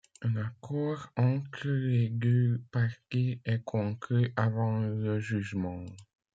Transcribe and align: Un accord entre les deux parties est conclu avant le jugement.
Un 0.23 0.35
accord 0.35 1.11
entre 1.15 1.67
les 1.67 2.09
deux 2.09 2.63
parties 2.71 3.39
est 3.45 3.63
conclu 3.63 4.33
avant 4.35 4.79
le 4.79 5.19
jugement. 5.19 5.85